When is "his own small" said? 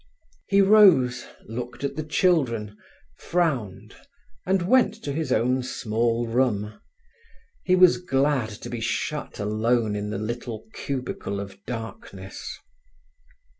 5.13-6.25